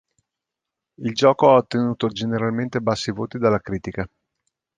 Il 0.95 1.13
gioco 1.13 1.47
ha 1.51 1.57
ottenuto 1.57 2.07
generalmente 2.07 2.79
bassi 2.79 3.11
voti 3.11 3.37
dalla 3.37 3.59
critica. 3.59 4.09